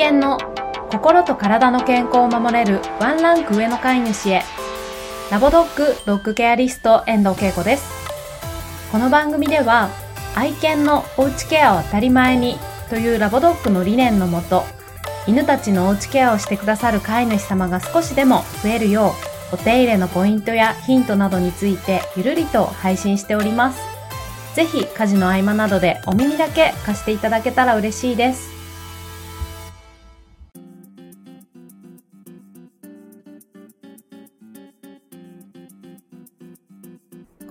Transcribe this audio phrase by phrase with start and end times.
[0.00, 0.38] 犬の
[0.90, 4.42] 心と体の健康を守れるワンランク上の飼い主へ。
[5.30, 7.84] ラボドッグドッグケアリスト遠藤恵子です。
[8.90, 9.90] この番組では
[10.34, 12.56] 愛犬のおうちケアを当たり前に
[12.88, 14.64] というラボドッグの理念のもと
[15.26, 19.12] 犬たちのおうちケアをしてくださる飼い主様が少しでも増えるよ
[19.52, 23.80] うお手入れのポイントやヒントなどについてゆるりと配信しております。
[24.54, 28.59] ぜひ家事の合間などでお耳だけ貸していただけたら嬉しいです。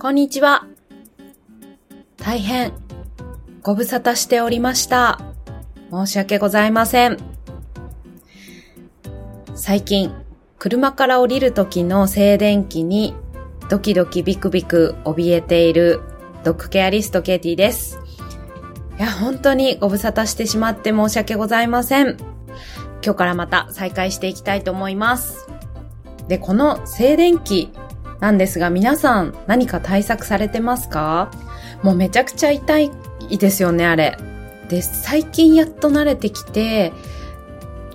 [0.00, 0.66] こんにちは。
[2.16, 2.72] 大変、
[3.60, 5.20] ご無沙汰しておりました。
[5.90, 7.18] 申し訳ございません。
[9.54, 10.10] 最近、
[10.58, 13.14] 車から降りる時の静電気に
[13.68, 16.00] ドキドキビクビク怯えている
[16.44, 17.98] ドッグケアリストケイティです。
[18.98, 22.16] いや、本当にご無沙汰してしまって申し訳ございません。
[23.04, 25.46] 今日からまた再開していきたいと思います。
[26.26, 27.70] で、この静電気
[28.20, 31.30] なんですが、皆さん何か対策されてますか？
[31.82, 32.90] もうめちゃくちゃ痛い
[33.38, 34.16] ですよね、あれ。
[34.68, 36.92] で、最近やっと慣れてきて、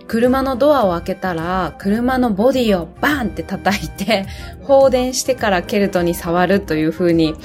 [0.08, 4.26] 車のドアを開けたら、車のボディをバーンって叩いて、
[4.64, 7.36] 放電してからケルトに触るという風に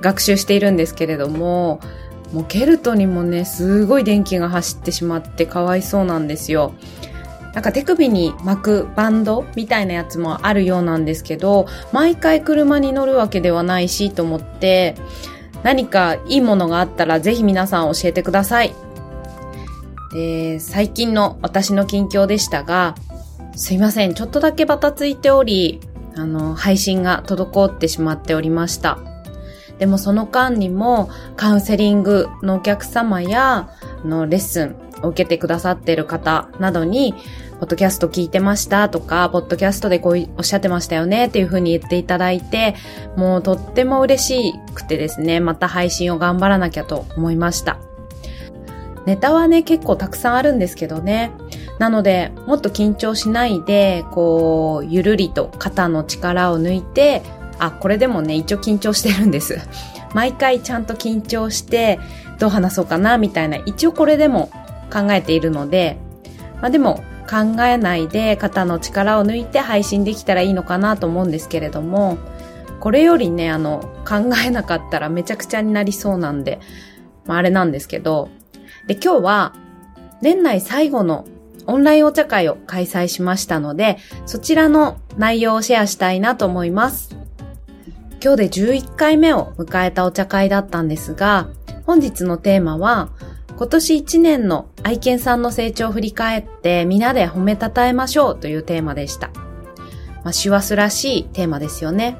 [0.00, 1.80] 学習しているんですけれども、
[2.32, 6.72] もうケルトにもね、すごい電気が走ってしまってかわいそうなんですよ。
[7.54, 14.94] なんか手首に巻くバンドみたいなやつもあるようなんですけど、毎回車に乗るわけではないしと思って、
[15.62, 18.74] 何かいいものがあったらぜひ皆さん教えてください。
[20.12, 22.94] で、最近の私の近況でしたが、
[23.54, 25.80] すいません、ちょっとだけバタついており、
[26.16, 28.98] あの、配信が滞ってしまっておりました。
[29.82, 33.68] でもその間にもカウンセリングのお客様や
[34.04, 37.14] のレッスンを受けてくださっている方などに、
[37.58, 42.76] ポッドキャスト聞いてましたとか、ポッドキャストでこうおっしゃってましたよねっていう風に言っていただいて、
[43.16, 47.80] もうとっても嬉しくてですね、また配信を頑張らなきゃと思いました。
[49.04, 51.32] ネタはね、結構たくさんあるんですけどね。
[51.80, 57.22] なので、もっと緊張しないで、こう、ゆるりと肩の力を抜いて、
[57.66, 59.58] あ、これでもね、一応緊張してるんです。
[60.14, 61.98] 毎回ちゃんと緊張して、
[62.38, 64.50] どう話そうかな、みたいな、一応これでも
[64.92, 65.96] 考えているので、
[66.60, 72.18] まあでも、考えないで肩の力を抜いて配信できたらいいのかなと思うんですけれども、
[72.80, 76.58] これよりね、あの、考えなかったらめちゃくちゃになりそうなんで、
[77.24, 78.28] まああれなんですけど、
[78.86, 79.54] で、今日は、
[80.20, 81.24] 年内最後の
[81.66, 87.11] オンラインお茶会を開催しましたので、そちらの内容をシェアしたいなと思います。
[88.22, 91.48] 今日で11回目を迎えたお茶会だったんですが、
[91.86, 93.10] 本日のテーマは、
[93.56, 99.30] 今年1年の愛犬さんの成長を振り返って皆で褒めたたえましょうというテーマでした。
[100.22, 102.16] まあ、師走らしいテーマですよね。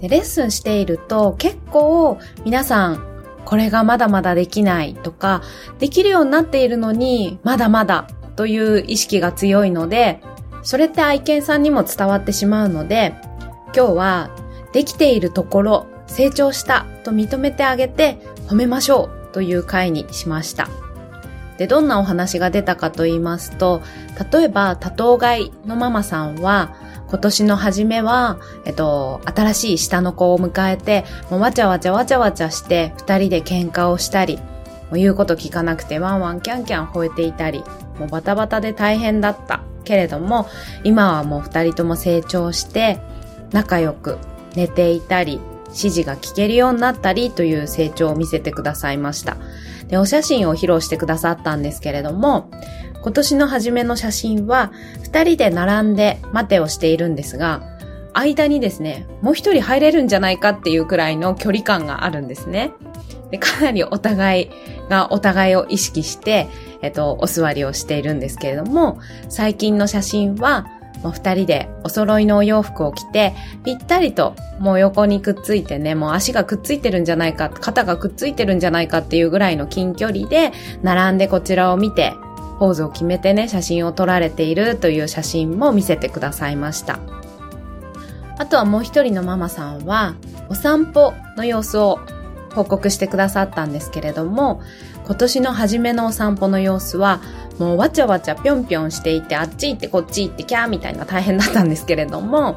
[0.00, 3.06] で、レッスンしていると結構皆さん
[3.44, 5.42] これがまだまだできないとか、
[5.78, 10.22] できるようになっているのにまだまだという意識が強いので、
[10.62, 13.14] それって愛犬さんにも伝わってしまうので、
[13.74, 14.30] 今日は
[14.72, 20.68] できているところ、成長したと認めてあげて褒めましょうという回にしました。
[21.58, 23.82] で、どんなお話が出たかと言いますと、
[24.32, 26.74] 例えば多頭飼いのママさんは、
[27.08, 34.42] 今年の初めは、えっと、新しい下の子を迎えて、もうわちゃわちゃわちゃわちゃして、二人で喧嘩をしたり、も
[34.92, 37.64] う言うこと聞かなくてワンワンキャンキャン吠えていたり、
[37.98, 40.46] もうバタバタで大変だったけれども、
[40.84, 43.00] 今はもう二人とも成長して、
[43.52, 44.18] 仲良く
[44.56, 49.36] 寝ていたり、指示が聞けるようになったりという成長を見せてくださいました。
[49.88, 52.50] で、お写真を披露してくださったんですけれども、
[53.02, 54.72] 今年の初めの写真は、
[55.02, 57.62] 二人で並んで待てをしているんですが、
[58.14, 62.72] 間にですね、もう一人入れるんじゃないかっていうくらいの距離感があるんですね。
[63.30, 64.50] でかなりお互い
[64.88, 66.48] がお互いを意識して、
[66.80, 68.98] えっと、お座りをしているんですけれども、
[69.28, 70.66] 最近の写真は、
[71.02, 73.34] もう二人でお揃いのお洋服を着て、
[73.64, 80.52] ぴったりともう横にくっついてね、もう足がくっついてるんじゃないか、肩がくっついてるんじゃないかっていうぐらいの近距離で、
[80.82, 82.14] 並んでこちらを見て、
[82.58, 86.98] ポーズを決めてね、写真を撮られているという写真も見せてくださいました。
[88.38, 90.14] あとはもう一人のママさんは、
[90.48, 91.98] お散歩の様子を
[92.56, 94.62] 報告してくださったんですけれども、
[95.04, 97.20] 今年の初めのお散歩の様子は、
[97.58, 102.56] もうわちゃわちゃぴょんぴょんしていて、あっち行ってこっち行ってキャーみたいな大変だったんですけれども、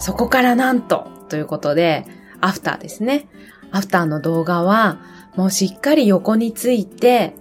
[0.00, 2.04] そこからなんと、ということで、
[2.40, 3.28] アフターですね。
[3.70, 4.98] アフターの動画は、
[5.36, 7.34] もうしっかり横について、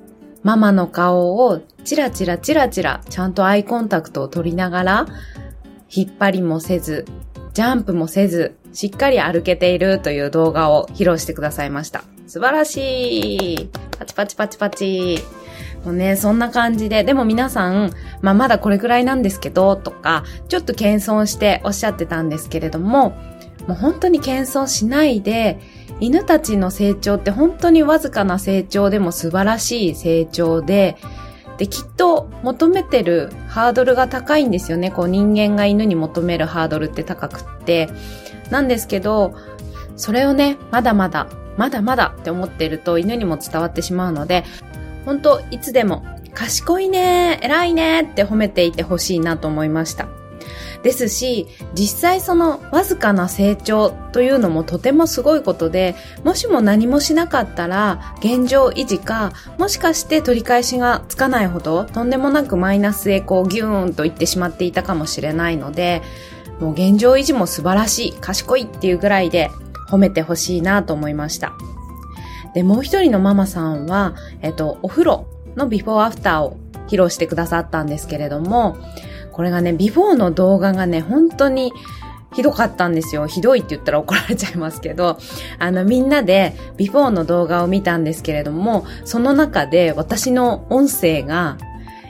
[0.43, 5.05] ママの顔をチラチラチラチラちゃんとアイコンタクトを取りながら、
[5.89, 7.05] 引っ張りもせず、
[7.53, 12.03] ジャンプもせず、しっかり歩けているという動画を披露してくださいました。
[12.27, 15.17] 素晴らしいパチパチパチパチ
[15.83, 17.91] もうね、そんな感じで、でも皆さん、
[18.21, 23.17] まあまだこれくらいなんですけど、とか、ちょっと謙遜しておっしゃってたんですけれども、
[23.65, 25.57] もう本当に謙遜しないで、
[25.99, 30.97] 犬たちの成長って本当にわずかな成長でも素晴らしい成長で、
[31.57, 34.91] で、きっと求めてるハードルが高いんですよね。
[34.91, 37.89] こう人間が犬に求めるハードルって高くって。
[38.51, 39.33] なんですけど、
[39.95, 41.27] それをね、まだまだ、
[41.57, 44.43] まだまだって思っていると犬にも伝わってしまうので、
[45.05, 50.07] 本当いつでも、賢いね、偉いねって褒めていてほしいなと思いました。
[50.83, 66.01] ですし、実際そのわずかな成長というのもとてもすごいことで、もしも何もしなかったら現状維持か、もしかして取り返しがつかないほどとんでもなくマイナスへこうギューンと言ってしまっていたかもしれないので、
[66.59, 69.51] もう現状維持も素晴らしい、賢いっていうぐらいで
[69.89, 71.53] 褒めてほしいなと思いました。
[72.53, 76.57] で、もう一人のママさんは、えっと、お風呂のビフォーアフターを
[76.87, 78.77] 披露してくださったんですけれども、
[79.31, 81.71] これがね、ビフォーの動画がね、本当に
[82.33, 83.27] ひどかったんですよ。
[83.27, 85.17] ひどいって言ったら怒られちゃいますけど、
[85.59, 91.57] あの、みんなでビフォーの動画を見たんですけれども、その中で私の音声が、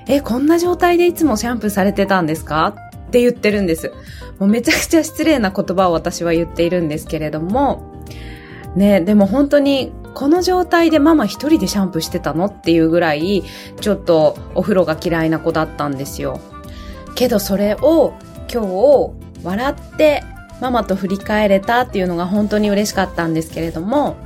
[0.08, 2.76] え、こんな状態でいつもシャンプーされてたんですか？
[3.07, 3.92] って言ってるんです。
[4.39, 8.04] もうめちゃくちゃ失礼な言葉を私は言っているんですけれども、
[8.75, 13.44] ね、でも本当にこの状態でママ一人でシャンプーしてたのっていうぐらい、
[13.80, 16.39] ちょっとお風呂が嫌いな子だったんですよ。
[17.15, 18.13] けどそれを
[18.51, 19.13] 今日
[19.44, 20.24] 笑って
[20.59, 24.18] ママと振り返れたっていうのが本当に嬉しかったんですけれども、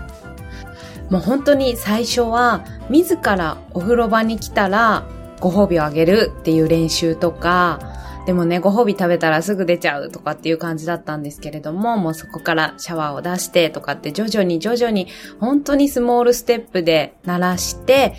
[1.10, 5.04] もう本当に最初は自らお風呂場に来たら
[5.42, 7.80] ご褒美をあげるっていう練習とか、
[8.26, 15.08] でもね、ご褒美食べたらすぐ出ちゃうとかっていう感じだったんですけれども、もうそこからシャワーを出してとかって徐々に徐々に
[15.40, 18.14] 本当にスモールステップで鳴らして、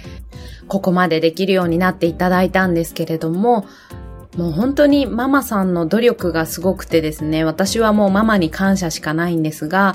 [0.67, 3.67] ここまでできるようになっていただいたんですけれども、
[4.37, 9.95] もう本当にママさんの努力がすごくてですね、私はもうママに感謝しかないんですが、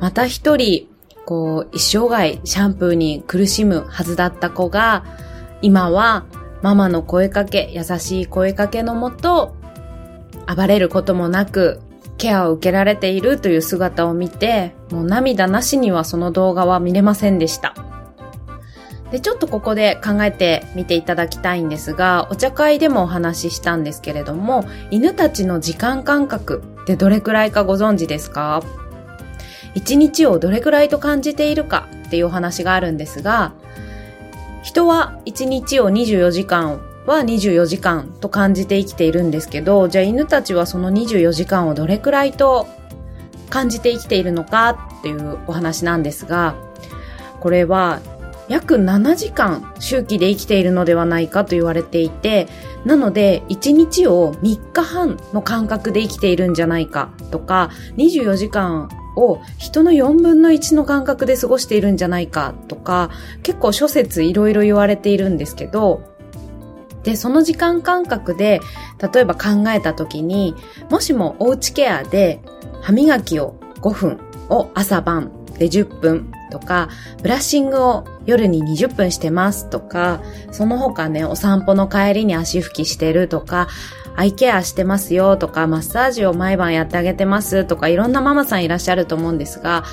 [0.00, 0.88] また一人、
[1.24, 5.04] こう、一生涯シャンプーに苦しむはずだった子が、
[5.62, 6.24] 今は
[6.62, 9.54] ママの声かけ、優しい声かけのもと、
[10.46, 11.80] 暴れることもなく、
[12.18, 17.74] ケアを受けられているという姿を見て、もう涙なしにはその動画は見れませんでした。
[19.10, 28.62] で、ちょっとここで考えてみていただきたいんですが、お茶会でもお話ししたんですけれども、犬たちの時間感覚ってどれくらいかご存知ですか？
[29.74, 33.52] 一日をどれくらいと感じているかっていうお話があるんですが、
[34.66, 42.66] 人は一日を24時間は24時間と感じて生きているんですけど、じゃあ犬たちはその24時間をどれくらいと
[43.48, 46.56] 感じて生きているのかっていうお話なんですが、
[47.38, 48.00] これは
[48.48, 52.48] 約7時間周期で生きているのではないかと言われていて、
[52.84, 63.10] なので1日を3日半の間隔で生きているんじゃないかとか、24時間を人の4分の1の間隔で過ごしているんじゃないかとか、
[63.42, 66.02] 結構諸説いろいろ言われているんですけど、
[67.02, 68.60] で、その時間感覚で、
[69.12, 70.54] 例えば考えた時に、
[70.90, 72.40] もしもおうちケアで
[72.82, 76.88] 歯磨きを5分を朝晩で10分とか、
[77.22, 80.20] ブラッシングを夜に20分してますとか、
[80.50, 83.68] その他ね、お散歩の帰りに足拭きしてるとか、
[84.16, 89.84] アイケアしてますよとか、マッサージを毎晩やってあげてますとか、いろんなママさんいらっしゃると思うんですが、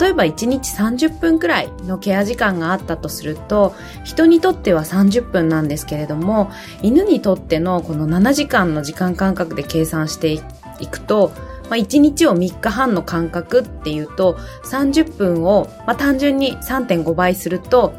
[0.00, 6.50] 例えば1日30分くらいのケア時間があったとすると、人にとっては30分なんですけれども、
[6.82, 10.40] 犬にとってのこの7時間の時間感覚で計算してい
[10.86, 11.32] くと、
[11.68, 17.94] まあ、1日を3日半の間隔っていうと、30分を、まあ、単純に3.5倍すると、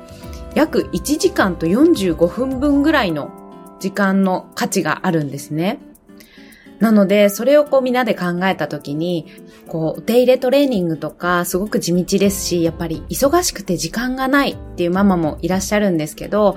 [0.55, 3.46] 約1時間と45分分ぐらいの
[3.79, 5.79] 時間の価値があるんですね。
[6.79, 9.25] なので、それをこうみんなで考えたときに、
[9.67, 16.55] こう、お手入れトレーニングとかすごく地道ですし、やっぱり忙しくて時間がないっていうママもいらっしゃるんですけど、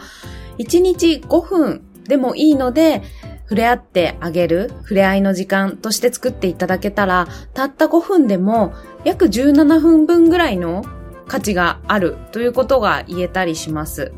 [0.58, 3.02] 1日5分でもいいので、
[3.44, 8.74] 触れ合ってあげる、触れ合いの時間として作っていただけたら、たった5分でも
[9.04, 10.84] 約17分分ぐらいの
[11.26, 14.12] 価値があるということが言えたりします。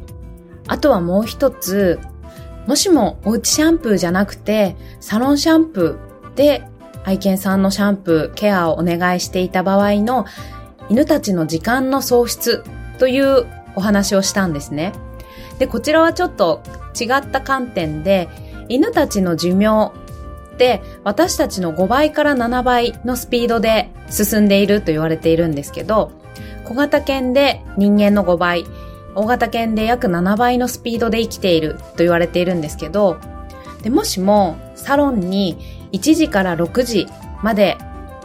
[0.67, 1.99] あとはもう一つ、
[2.67, 6.65] もしもおうちシャンプーじゃなくて、サロンシャンプーで
[7.05, 10.27] 愛犬さんのシャンプー、ケアをお願いしていた場合の
[10.89, 12.65] 犬たちの時間の喪失
[12.99, 14.93] というお話をしたんですね。
[15.59, 16.63] で、こちらはちょっと
[16.99, 18.29] 違った観点で、
[18.69, 19.93] 犬たちの寿命
[20.55, 26.13] って私たちの5倍から7倍のスピードで進んでいると言われているんですけど、
[26.65, 28.65] 小型犬で人間の5倍、
[29.15, 33.19] 大型犬で約7倍のスピードで生きていると言われているんですけど、
[33.83, 35.59] でもしもサロンに
[35.93, 37.07] 1時から6時
[37.43, 37.77] まで、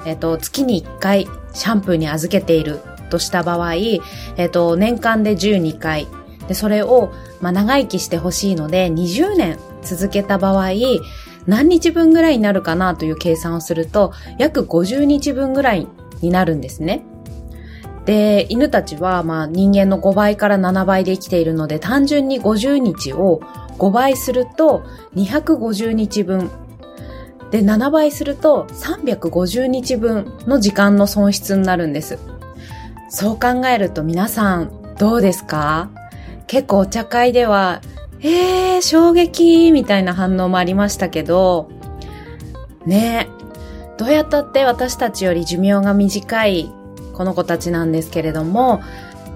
[0.06, 2.80] えっ、と、月に1回シャンプーに預けている
[3.10, 4.00] とした場合、え
[4.46, 6.08] っ、と、年間で12回。
[6.48, 10.72] で、それを、まあ、長生きしてほしいので、20年続けた場合、
[11.46, 15.88] 何日分ぐらいになるかなという計算をすると、約50日分ぐらい
[16.22, 17.04] になるんですね。
[18.08, 23.42] で、犬たちは、まあ、人間の5倍から7倍で生きているので、単純に50日を
[23.78, 24.84] 5倍すると
[25.16, 26.50] 250日分。
[27.52, 32.18] で、7倍すると350日分の時間の損失になるんです。
[33.10, 35.90] そう考えると皆さんどうですか？
[36.48, 37.82] 結構お茶会では、
[38.22, 41.70] えー、衝撃みたいな反応もありましたけど、
[42.86, 43.28] ね
[43.98, 46.72] どうやったって私たちより寿命が短い
[47.18, 48.82] この子たちなんですけれども、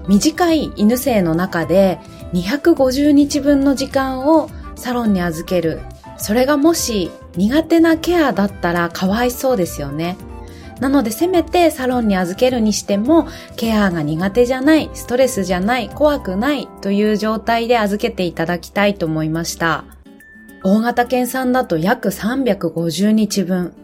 [0.08, 1.98] 短い犬生の中で
[2.32, 5.80] 250日分の時間をサロンに預ける。
[6.16, 10.16] それがもし苦手なケアだったらかわいそうですよね。
[10.78, 19.84] なのでせめてサロンに預けるにしてもケアが苦手じゃない、ストレスじゃない、怖くないという状態で預けていただきたいと思いました。
[20.64, 23.74] 大型犬さんだと約350日分。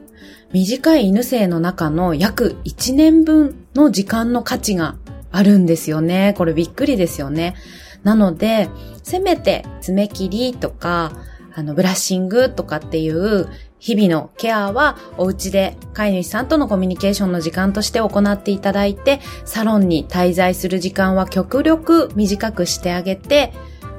[0.52, 4.96] 短い犬生の中の約1年分の時間の価値が
[5.30, 6.34] あるんですよね。
[6.36, 7.54] これびっくりですよね。
[8.02, 8.68] なので、
[9.02, 11.12] せめて爪切りとか、
[11.54, 13.48] あの、ブラッシングとかっていう
[13.78, 23.52] 日々のケアはお家で飼い主さんとのコミュニケーションの時間として行っていただいて、サロンに滞在する時間は極力短くしてあげて、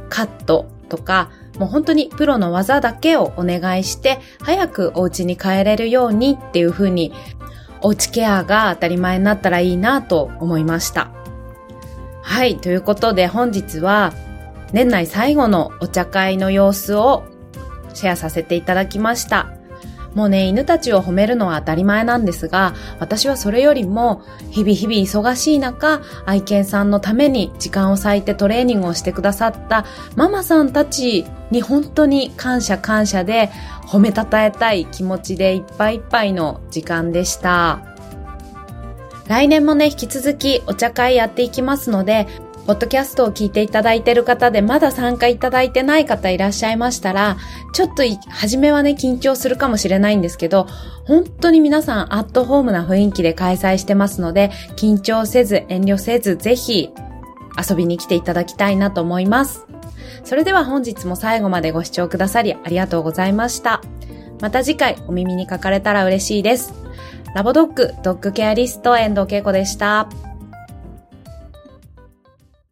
[0.09, 7.13] カットとか、もう本当にプロの技だけをお願いして、早くお家に帰れるようにっていう風に、
[7.81, 11.11] おうちケアが当たり前になったらいいなと思いました。
[12.21, 14.13] はい、ということで本日は
[14.71, 17.23] 年内最後のお茶会の様子を
[17.93, 19.58] シェアさせていただきました。
[20.15, 29.85] もうね、犬たちを褒めるのは当たり前なんですが、私はそれよりも、日々日々忙しい中、愛犬さんのために時間を割いてトレーニングをしてくださった
[30.15, 33.49] ママさんたちに本当に感謝感謝で
[33.85, 37.79] 褒めたたえたい気持ちでいっぱいいっぱいの時間でした。
[39.27, 42.27] 来年もね、引き続きお茶会やっていきますので、
[42.69, 47.35] ポッドキャストを聞いていただいている方でまだ参加いただいてない方いらっしゃいましたら、
[47.73, 50.67] ちょっと初めはね、緊張するかもしれないんですけど、
[51.05, 56.91] 本当に皆さんアットホームな雰囲気で開催してますので、緊張せず、遠慮せず、ぜひ
[57.57, 59.65] 遊びに来ていただきたいなと思います。
[60.23, 63.81] それでは本日も最後までご視聴くださりありがとうございました。
[64.41, 66.71] また次回お耳にかかれたら嬉しいです。
[67.33, 70.07] ラボドッグ、ドッグケアリスト、遠藤恵子でした。